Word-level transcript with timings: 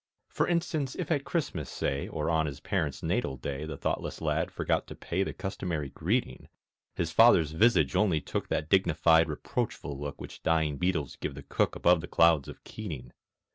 For 0.29 0.47
instance, 0.47 0.95
if 0.95 1.11
at 1.11 1.25
Christmas 1.25 1.69
(say) 1.69 2.07
Or 2.07 2.27
on 2.31 2.47
his 2.47 2.59
parent's 2.59 3.03
natal 3.03 3.37
day 3.37 3.65
The 3.65 3.77
thoughtless 3.77 4.19
lad 4.19 4.49
forgot 4.49 4.87
to 4.87 4.95
pay 4.95 5.21
The 5.21 5.31
customary 5.31 5.89
greeting, 5.91 6.49
His 6.95 7.11
father's 7.11 7.51
visage 7.51 7.95
only 7.95 8.19
took 8.19 8.47
That 8.47 8.67
dignified 8.67 9.29
reproachful 9.29 9.95
look 9.95 10.19
Which 10.19 10.41
dying 10.41 10.77
beetles 10.77 11.17
give 11.17 11.35
the 11.35 11.43
cook 11.43 11.75
Above 11.75 12.01
the 12.01 12.07
clouds 12.07 12.47
of 12.47 12.63
Keating. 12.63 13.13